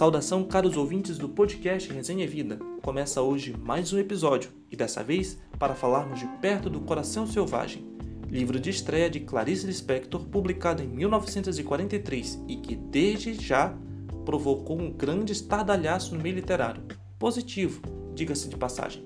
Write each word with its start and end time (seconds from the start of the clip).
Saudação, 0.00 0.44
caros 0.44 0.78
ouvintes 0.78 1.18
do 1.18 1.28
podcast 1.28 1.92
Resenha 1.92 2.26
Vida. 2.26 2.58
Começa 2.80 3.20
hoje 3.20 3.54
mais 3.62 3.92
um 3.92 3.98
episódio 3.98 4.50
e 4.70 4.74
dessa 4.74 5.04
vez 5.04 5.38
para 5.58 5.74
falarmos 5.74 6.20
de 6.20 6.26
Perto 6.40 6.70
do 6.70 6.80
Coração 6.80 7.26
Selvagem, 7.26 7.86
livro 8.26 8.58
de 8.58 8.70
estreia 8.70 9.10
de 9.10 9.20
Clarice 9.20 9.66
Lispector, 9.66 10.24
publicado 10.24 10.82
em 10.82 10.86
1943 10.86 12.42
e 12.48 12.56
que 12.56 12.74
desde 12.74 13.34
já 13.34 13.76
provocou 14.24 14.80
um 14.80 14.90
grande 14.90 15.34
estardalhaço 15.34 16.14
no 16.14 16.22
meio 16.22 16.36
literário. 16.36 16.82
Positivo, 17.18 17.82
diga-se 18.14 18.48
de 18.48 18.56
passagem. 18.56 19.04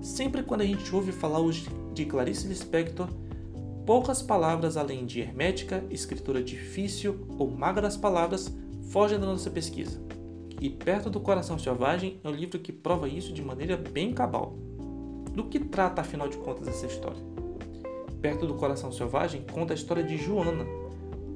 Sempre 0.00 0.42
quando 0.42 0.62
a 0.62 0.66
gente 0.66 0.94
ouve 0.94 1.12
falar 1.12 1.40
hoje 1.40 1.68
de 1.92 2.06
Clarice 2.06 2.48
Lispector, 2.48 3.10
poucas 3.84 4.22
palavras 4.22 4.78
além 4.78 5.04
de 5.04 5.20
hermética, 5.20 5.84
escritura 5.90 6.42
difícil 6.42 7.26
ou 7.38 7.50
magras 7.50 7.94
palavras 7.94 8.50
fogem 8.88 9.18
da 9.18 9.26
nossa 9.26 9.50
pesquisa. 9.50 10.00
E 10.60 10.68
Perto 10.68 11.08
do 11.08 11.20
Coração 11.20 11.58
Selvagem 11.58 12.20
é 12.24 12.28
um 12.28 12.32
livro 12.32 12.58
que 12.58 12.72
prova 12.72 13.08
isso 13.08 13.32
de 13.32 13.42
maneira 13.42 13.76
bem 13.76 14.12
cabal. 14.12 14.56
Do 15.32 15.44
que 15.44 15.60
trata, 15.60 16.00
afinal 16.00 16.28
de 16.28 16.36
contas, 16.38 16.66
essa 16.66 16.86
história? 16.86 17.22
Perto 18.20 18.46
do 18.46 18.54
Coração 18.54 18.90
Selvagem 18.90 19.44
conta 19.52 19.72
a 19.72 19.76
história 19.76 20.02
de 20.02 20.16
Joana, 20.16 20.66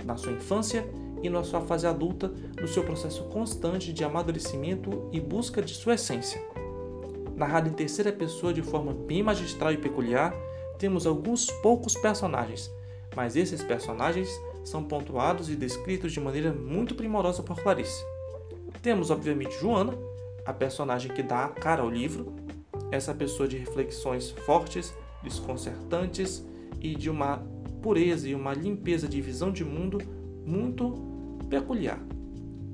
na 0.05 0.16
sua 0.16 0.33
infância 0.33 0.84
e 1.23 1.30
na 1.30 1.45
sua 1.45 1.61
fase 1.61 1.87
adulta, 1.87 2.33
no 2.61 2.66
seu 2.66 2.83
processo 2.83 3.23
constante 3.25 3.92
de 3.92 4.03
amadurecimento 4.03 5.09
e 5.12 5.20
busca 5.20 5.62
de 5.62 5.73
sua 5.73 5.95
essência. 5.95 6.42
Narrado 7.37 7.69
em 7.69 7.73
terceira 7.73 8.12
pessoa 8.12 8.53
de 8.53 8.62
forma 8.62 8.92
bem 8.92 9.23
magistral 9.23 9.73
e 9.73 9.78
peculiar, 9.78 10.34
temos 10.78 11.06
alguns 11.06 11.47
poucos 11.62 11.95
personagens, 11.95 12.69
mas 13.14 13.36
esses 13.36 13.62
personagens 13.62 14.28
são 14.64 14.82
pontuados 14.84 15.50
e 15.50 15.56
descritos 15.56 16.12
de 16.12 16.20
maneira 16.20 16.52
muito 16.52 16.94
primorosa 16.94 17.42
por 17.42 17.60
Clarice. 17.60 18.04
Temos, 18.80 19.10
obviamente, 19.10 19.58
Joana, 19.60 19.96
a 20.44 20.52
personagem 20.52 21.12
que 21.12 21.22
dá 21.22 21.44
a 21.44 21.48
cara 21.48 21.82
ao 21.82 21.91
livro, 21.91 22.34
essa 22.91 23.14
pessoa 23.14 23.48
de 23.48 23.56
reflexões 23.56 24.30
fortes, 24.30 24.94
desconcertantes 25.22 26.44
e 26.80 26.94
de 26.94 27.08
uma 27.08 27.42
pureza 27.80 28.28
e 28.28 28.34
uma 28.34 28.52
limpeza 28.52 29.08
de 29.08 29.20
visão 29.20 29.52
de 29.52 29.64
mundo 29.64 29.98
muito 30.44 30.94
peculiar. 31.48 32.00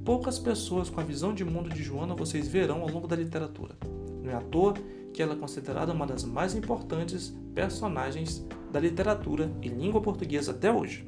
Poucas 0.04 0.38
pessoas 0.38 0.88
com 0.88 1.00
a 1.00 1.04
visão 1.04 1.34
de 1.34 1.44
mundo 1.44 1.68
de 1.68 1.82
Joana 1.82 2.14
vocês 2.14 2.48
verão 2.48 2.82
ao 2.82 2.88
longo 2.88 3.06
da 3.06 3.16
literatura. 3.16 3.76
Não 4.22 4.30
é 4.30 4.34
à 4.34 4.40
toa 4.40 4.74
que 5.12 5.22
ela 5.22 5.34
é 5.34 5.36
considerada 5.36 5.92
uma 5.92 6.06
das 6.06 6.24
mais 6.24 6.54
importantes 6.54 7.34
personagens 7.54 8.46
da 8.72 8.80
literatura 8.80 9.50
em 9.62 9.68
língua 9.68 10.00
portuguesa 10.00 10.52
até 10.52 10.72
hoje. 10.72 11.06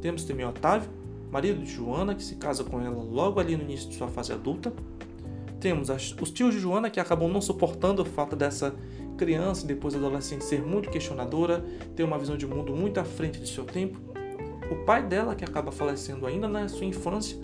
Temos 0.00 0.24
também 0.24 0.46
Otávio, 0.46 0.90
marido 1.30 1.62
de 1.62 1.70
Joana, 1.70 2.14
que 2.14 2.22
se 2.22 2.36
casa 2.36 2.64
com 2.64 2.80
ela 2.80 3.02
logo 3.02 3.40
ali 3.40 3.56
no 3.56 3.62
início 3.62 3.88
de 3.88 3.96
sua 3.96 4.08
fase 4.08 4.32
adulta. 4.32 4.72
Temos 5.60 5.88
os 5.88 6.30
tios 6.30 6.54
de 6.54 6.60
Joana, 6.60 6.88
que 6.88 7.00
acabam 7.00 7.30
não 7.30 7.40
suportando 7.40 8.02
o 8.02 8.04
fato 8.04 8.36
dessa 8.36 8.74
criança 9.16 9.66
depois 9.66 9.94
adolescente 9.94 10.44
ser 10.44 10.62
muito 10.62 10.88
questionadora, 10.88 11.64
ter 11.96 12.04
uma 12.04 12.18
visão 12.18 12.36
de 12.36 12.46
mundo 12.46 12.74
muito 12.74 12.98
à 12.98 13.04
frente 13.04 13.40
de 13.40 13.48
seu 13.48 13.64
tempo. 13.64 13.98
O 14.70 14.84
pai 14.84 15.02
dela, 15.02 15.34
que 15.34 15.44
acaba 15.44 15.72
falecendo 15.72 16.26
ainda 16.26 16.46
na 16.46 16.68
sua 16.68 16.84
infância, 16.84 17.36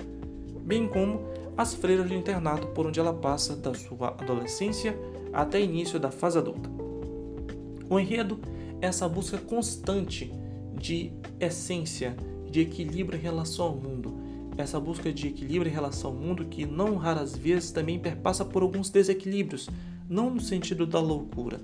bem 0.60 0.86
como 0.86 1.20
as 1.56 1.74
freiras 1.74 2.08
do 2.08 2.14
internato 2.14 2.68
por 2.68 2.86
onde 2.86 3.00
ela 3.00 3.12
passa 3.12 3.56
da 3.56 3.74
sua 3.74 4.08
adolescência 4.08 4.96
até 5.32 5.60
início 5.60 5.98
da 5.98 6.10
fase 6.10 6.38
adulta. 6.38 6.70
O 7.90 7.98
enredo 7.98 8.38
essa 8.84 9.08
busca 9.08 9.38
constante 9.38 10.30
de 10.78 11.12
essência, 11.40 12.16
de 12.50 12.60
equilíbrio 12.60 13.18
em 13.18 13.22
relação 13.22 13.66
ao 13.66 13.74
mundo. 13.74 14.14
Essa 14.56 14.78
busca 14.78 15.12
de 15.12 15.28
equilíbrio 15.28 15.70
em 15.70 15.74
relação 15.74 16.10
ao 16.10 16.16
mundo 16.16 16.44
que 16.44 16.64
não 16.64 16.96
raras 16.96 17.36
vezes 17.36 17.72
também 17.72 17.98
perpassa 17.98 18.44
por 18.44 18.62
alguns 18.62 18.90
desequilíbrios, 18.90 19.68
não 20.08 20.30
no 20.30 20.40
sentido 20.40 20.86
da 20.86 21.00
loucura, 21.00 21.60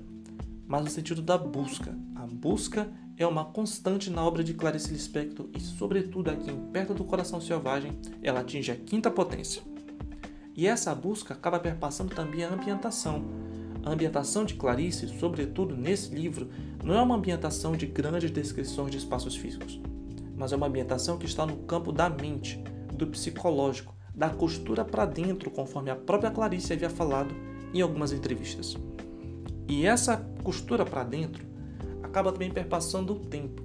mas 0.67 0.83
no 0.83 0.89
sentido 0.89 1.21
da 1.21 1.37
busca. 1.37 1.97
A 2.15 2.25
busca 2.25 2.91
é 3.17 3.25
uma 3.25 3.45
constante 3.45 4.09
na 4.09 4.23
obra 4.23 4.43
de 4.43 4.53
Clarice 4.53 4.91
Lispector 4.91 5.47
e, 5.55 5.59
sobretudo 5.59 6.29
aqui 6.29 6.49
em 6.49 6.57
Perto 6.71 6.93
do 6.93 7.03
Coração 7.03 7.39
Selvagem, 7.39 7.91
ela 8.21 8.41
atinge 8.41 8.71
a 8.71 8.75
quinta 8.75 9.11
potência. 9.11 9.61
E 10.55 10.67
essa 10.67 10.93
busca 10.93 11.33
acaba 11.33 11.59
perpassando 11.59 12.13
também 12.13 12.43
a 12.43 12.53
ambientação. 12.53 13.23
A 13.83 13.91
ambientação 13.91 14.45
de 14.45 14.53
Clarice, 14.53 15.07
sobretudo 15.19 15.75
nesse 15.75 16.13
livro, 16.13 16.49
não 16.83 16.95
é 16.95 17.01
uma 17.01 17.15
ambientação 17.15 17.73
de 17.73 17.85
grandes 17.85 18.31
descrições 18.31 18.91
de 18.91 18.97
espaços 18.97 19.35
físicos 19.35 19.79
mas 20.41 20.51
é 20.51 20.55
uma 20.55 20.65
ambientação 20.65 21.19
que 21.19 21.27
está 21.27 21.45
no 21.45 21.55
campo 21.57 21.91
da 21.91 22.09
mente, 22.09 22.63
do 22.95 23.05
psicológico, 23.05 23.93
da 24.15 24.27
costura 24.27 24.83
para 24.83 25.05
dentro, 25.05 25.51
conforme 25.51 25.91
a 25.91 25.95
própria 25.95 26.31
Clarice 26.31 26.73
havia 26.73 26.89
falado 26.89 27.31
em 27.71 27.79
algumas 27.79 28.11
entrevistas. 28.11 28.75
E 29.67 29.85
essa 29.85 30.17
costura 30.43 30.83
para 30.83 31.03
dentro 31.03 31.45
acaba 32.01 32.31
também 32.31 32.49
perpassando 32.49 33.13
o 33.13 33.19
tempo. 33.19 33.61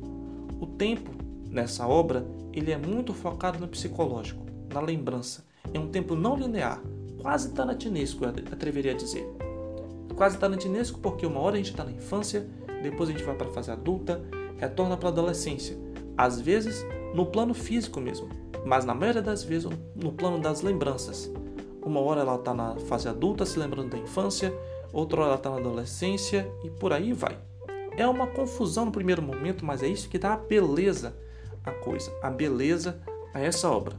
O 0.61 0.67
tempo 0.67 1.13
nessa 1.49 1.89
obra 1.89 2.27
ele 2.53 2.71
é 2.71 2.77
muito 2.77 3.15
focado 3.15 3.59
no 3.59 3.69
psicológico, 3.69 4.45
na 4.71 4.81
lembrança. 4.81 5.47
É 5.73 5.79
um 5.79 5.89
tempo 5.89 6.15
não 6.15 6.37
linear, 6.37 6.83
quase 7.23 7.55
tarantinesco, 7.55 8.23
eu 8.23 8.29
atreveria 8.29 8.93
a 8.93 8.95
dizer. 8.95 9.27
Quase 10.17 10.39
tarantinesco 10.39 10.99
porque 10.99 11.27
uma 11.27 11.41
hora 11.41 11.55
a 11.55 11.59
gente 11.59 11.71
está 11.71 11.85
na 11.85 11.93
infância, 11.93 12.47
depois 12.83 13.09
a 13.09 13.13
gente 13.13 13.23
vai 13.23 13.37
para 13.37 13.49
a 13.49 13.53
fase 13.53 13.71
adulta, 13.71 14.23
retorna 14.59 14.97
para 14.97 15.11
a 15.11 15.13
adolescência 15.13 15.87
às 16.17 16.41
vezes 16.41 16.87
no 17.15 17.27
plano 17.27 17.53
físico 17.53 18.01
mesmo, 18.01 18.29
mas 18.65 18.85
na 18.85 18.95
maioria 18.95 19.23
das 19.23 19.43
vezes 19.43 19.69
no 19.95 20.13
plano 20.13 20.39
das 20.41 20.63
lembranças. 20.63 21.31
Uma 21.85 22.01
hora 22.01 22.23
ela 22.23 22.37
está 22.37 22.55
na 22.55 22.77
fase 22.81 23.09
adulta, 23.09 23.47
se 23.47 23.59
lembrando 23.59 23.91
da 23.91 23.99
infância, 23.99 24.53
outra 24.93 25.21
hora 25.21 25.29
ela 25.31 25.37
está 25.37 25.51
na 25.51 25.57
adolescência 25.57 26.51
e 26.65 26.71
por 26.71 26.93
aí 26.93 27.13
vai. 27.13 27.39
É 27.97 28.07
uma 28.07 28.27
confusão 28.27 28.87
no 28.87 28.93
primeiro 28.93 29.23
momento, 29.23 29.65
mas 29.65 29.83
é 29.83 29.89
isso 29.89 30.09
que 30.09 30.19
dá 30.19 30.35
a 30.35 30.37
beleza 30.37 31.17
à 31.65 31.71
coisa, 31.71 32.13
a 32.23 32.31
beleza 32.31 33.01
a 33.33 33.41
essa 33.41 33.71
obra. 33.71 33.95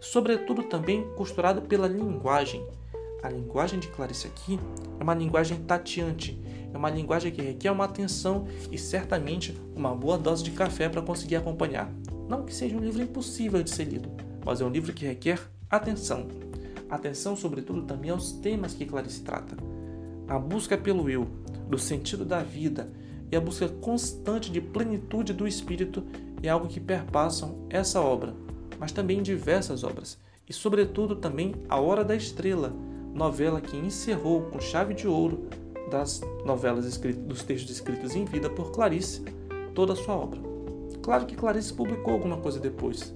Sobretudo 0.00 0.62
também 0.64 1.06
costurado 1.14 1.62
pela 1.62 1.86
linguagem. 1.86 2.66
A 3.24 3.30
linguagem 3.30 3.80
de 3.80 3.88
Clarice 3.88 4.26
aqui 4.26 4.60
é 5.00 5.02
uma 5.02 5.14
linguagem 5.14 5.56
tateante, 5.62 6.38
é 6.70 6.76
uma 6.76 6.90
linguagem 6.90 7.32
que 7.32 7.40
requer 7.40 7.70
uma 7.70 7.86
atenção 7.86 8.46
e 8.70 8.76
certamente 8.76 9.58
uma 9.74 9.94
boa 9.94 10.18
dose 10.18 10.44
de 10.44 10.50
café 10.50 10.90
para 10.90 11.00
conseguir 11.00 11.36
acompanhar. 11.36 11.90
Não 12.28 12.44
que 12.44 12.52
seja 12.52 12.76
um 12.76 12.80
livro 12.80 13.02
impossível 13.02 13.62
de 13.62 13.70
ser 13.70 13.84
lido, 13.84 14.10
mas 14.44 14.60
é 14.60 14.64
um 14.66 14.68
livro 14.68 14.92
que 14.92 15.06
requer 15.06 15.40
atenção. 15.70 16.28
Atenção, 16.90 17.34
sobretudo, 17.34 17.80
também 17.84 18.10
aos 18.10 18.30
temas 18.30 18.74
que 18.74 18.84
Clarice 18.84 19.22
trata. 19.22 19.56
A 20.28 20.38
busca 20.38 20.76
pelo 20.76 21.08
eu, 21.08 21.26
do 21.66 21.78
sentido 21.78 22.26
da 22.26 22.42
vida 22.42 22.92
e 23.32 23.36
a 23.36 23.40
busca 23.40 23.66
constante 23.66 24.52
de 24.52 24.60
plenitude 24.60 25.32
do 25.32 25.48
espírito 25.48 26.04
é 26.42 26.50
algo 26.50 26.68
que 26.68 26.78
perpassam 26.78 27.66
essa 27.70 28.02
obra, 28.02 28.34
mas 28.78 28.92
também 28.92 29.22
diversas 29.22 29.82
obras, 29.82 30.18
e 30.46 30.52
sobretudo 30.52 31.16
também 31.16 31.54
A 31.70 31.80
Hora 31.80 32.04
da 32.04 32.14
Estrela, 32.14 32.70
novela 33.14 33.60
que 33.60 33.76
encerrou 33.76 34.42
com 34.42 34.60
chave 34.60 34.92
de 34.92 35.06
ouro 35.06 35.48
das 35.90 36.20
novelas 36.44 36.84
escritas, 36.84 37.22
dos 37.22 37.42
textos 37.42 37.70
escritos 37.70 38.16
em 38.16 38.24
vida 38.24 38.50
por 38.50 38.72
Clarice, 38.72 39.22
toda 39.74 39.92
a 39.92 39.96
sua 39.96 40.16
obra. 40.16 40.40
Claro 41.00 41.24
que 41.24 41.36
Clarice 41.36 41.72
publicou 41.72 42.14
alguma 42.14 42.38
coisa 42.38 42.58
depois, 42.58 43.14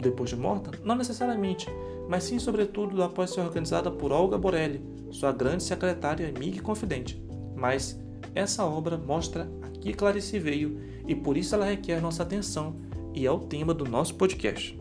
depois 0.00 0.30
de 0.30 0.36
morta, 0.36 0.72
não 0.82 0.96
necessariamente, 0.96 1.68
mas 2.08 2.24
sim 2.24 2.38
sobretudo 2.38 3.02
após 3.02 3.30
ser 3.30 3.40
organizada 3.40 3.90
por 3.90 4.10
Olga 4.10 4.36
Borelli, 4.36 4.82
sua 5.10 5.30
grande 5.30 5.62
secretária, 5.62 6.28
amiga 6.28 6.56
e 6.56 6.60
confidente. 6.60 7.22
Mas 7.54 8.00
essa 8.34 8.64
obra 8.64 8.96
mostra 8.96 9.48
a 9.62 9.68
que 9.68 9.92
Clarice 9.92 10.38
veio 10.38 10.80
e 11.06 11.14
por 11.14 11.36
isso 11.36 11.54
ela 11.54 11.66
requer 11.66 12.00
nossa 12.00 12.22
atenção 12.22 12.76
e 13.14 13.26
é 13.26 13.30
o 13.30 13.38
tema 13.38 13.72
do 13.72 13.84
nosso 13.84 14.14
podcast. 14.14 14.78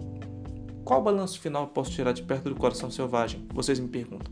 Qual 0.88 1.04
balanço 1.04 1.42
final 1.42 1.68
posso 1.68 1.92
tirar 1.92 2.13
de 2.13 2.24
perto 2.24 2.48
do 2.48 2.56
coração 2.56 2.89
selvagem? 2.89 3.45
Vocês 3.54 3.78
me 3.78 3.89
perguntam. 3.89 4.31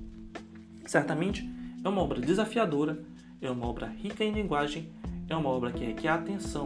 Certamente 0.85 1.45
é 1.83 1.89
uma 1.89 2.01
obra 2.01 2.21
desafiadora, 2.21 3.03
é 3.41 3.51
uma 3.51 3.67
obra 3.67 3.87
rica 3.87 4.23
em 4.23 4.31
linguagem, 4.31 4.89
é 5.27 5.35
uma 5.35 5.49
obra 5.49 5.73
que 5.73 5.83
requer 5.83 6.07
atenção, 6.07 6.65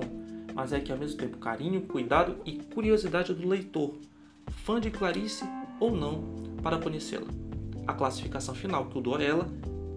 mas 0.53 0.73
é 0.73 0.79
que 0.79 0.91
ao 0.91 0.97
mesmo 0.99 1.17
tempo 1.17 1.39
carinho, 1.39 1.81
cuidado 1.81 2.37
e 2.45 2.57
curiosidade 2.57 3.33
do 3.33 3.47
leitor, 3.47 3.95
fã 4.63 4.79
de 4.79 4.91
Clarice 4.91 5.43
ou 5.79 5.89
não, 5.89 6.21
para 6.61 6.77
conhecê-la. 6.77 7.25
A 7.87 7.93
classificação 7.93 8.53
final 8.53 8.85
que 8.85 8.95
eu 8.95 9.01
dou 9.01 9.15
a 9.15 9.23
ela 9.23 9.47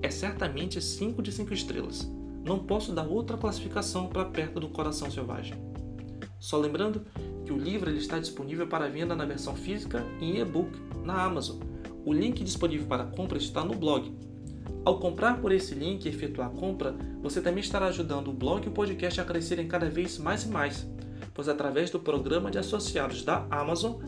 é 0.00 0.11
certamente 0.11 0.81
5 0.81 1.21
de 1.21 1.31
5 1.31 1.53
estrelas. 1.53 2.11
Não 2.43 2.61
posso 2.61 2.94
dar 2.94 3.06
outra 3.06 3.37
classificação 3.37 4.06
para 4.06 4.25
perto 4.25 4.59
do 4.59 4.71
Coração 4.71 5.11
Selvagem. 5.11 5.53
Só 6.41 6.56
lembrando 6.56 7.05
que 7.53 7.59
o 7.59 7.59
livro 7.59 7.91
ele 7.91 7.99
está 7.99 8.19
disponível 8.19 8.67
para 8.67 8.89
venda 8.89 9.15
na 9.15 9.27
versão 9.27 9.55
física 9.55 10.05
e 10.21 10.39
e-book 10.39 10.71
na 11.05 11.23
Amazon. 11.23 11.59
O 12.05 12.13
link 12.13 12.43
disponível 12.43 12.87
para 12.87 13.05
compra 13.05 13.37
está 13.37 13.63
no 13.65 13.75
blog 13.75 14.13
ao 14.85 14.99
comprar 14.99 15.41
por 15.41 15.53
esse 15.53 15.75
link 15.75 16.05
e 16.05 16.09
efetuar 16.09 16.49
a 16.49 16.51
compra, 16.51 16.95
você 17.23 17.41
também 17.41 17.61
estará 17.61 17.87
ajudando 17.87 18.29
o 18.29 18.33
blog 18.33 18.65
e 18.65 18.69
o 18.69 18.73
podcast 18.73 19.21
a 19.21 19.25
crescerem 19.25 19.69
cada 19.69 19.89
vez 19.89 20.19
mais 20.19 20.43
e 20.43 20.49
mais, 20.49 20.89
pois 21.33 21.49
através 21.49 21.89
do 21.89 22.01
programa 22.01 22.51
de 22.51 22.59
associados 22.59 23.23
da 23.23 23.47
Amazon, 23.49 24.01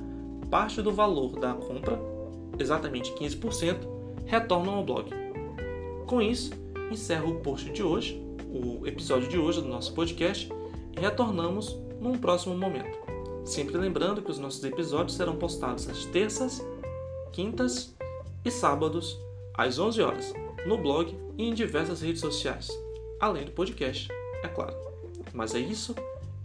parte 0.51 0.83
do 0.83 0.91
valor 0.91 1.39
da 1.39 1.55
compra 1.55 2.01
exatamente 2.59 3.13
15%, 3.13 3.77
retornam 4.27 4.75
ao 4.75 4.85
blog. 4.85 5.11
Com 6.07 6.21
isso, 6.21 6.51
encerro 6.91 7.35
o 7.35 7.41
post 7.41 7.71
de 7.71 7.83
hoje, 7.83 8.21
o 8.53 8.85
episódio 8.85 9.29
de 9.29 9.39
hoje 9.39 9.61
do 9.61 9.69
nosso 9.69 9.95
podcast, 9.95 10.51
e 10.97 11.01
retornamos 11.01 11.79
num 12.01 12.19
próximo 12.19 12.57
momento. 12.57 13.04
Sempre 13.45 13.77
lembrando 13.77 14.23
que 14.23 14.31
os 14.31 14.39
nossos 14.39 14.65
episódios 14.65 15.17
serão 15.17 15.37
postados 15.37 15.89
às 15.89 16.05
terças, 16.07 16.65
quintas 17.33 17.95
e 18.45 18.51
sábados, 18.51 19.19
às 19.53 19.79
11 19.79 20.03
horas, 20.03 20.33
no 20.67 20.79
blog 20.79 21.17
e 21.37 21.45
em 21.45 21.55
diversas 21.55 22.01
redes 22.01 22.21
sociais, 22.21 22.69
além 23.21 23.45
do 23.45 23.53
podcast, 23.53 24.09
é 24.43 24.49
claro. 24.49 24.75
Mas 25.33 25.55
é 25.55 25.59
isso 25.59 25.95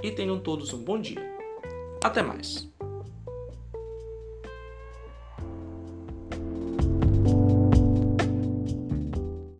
e 0.03 0.11
tenham 0.11 0.39
todos 0.39 0.73
um 0.73 0.83
bom 0.83 0.99
dia. 0.99 1.21
Até 2.03 2.21
mais! 2.21 2.68